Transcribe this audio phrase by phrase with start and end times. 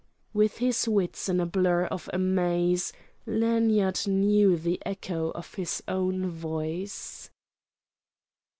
[0.33, 2.91] With his wits in a blur of amaze,
[3.27, 7.29] Lanyard knew the echo of his own voice.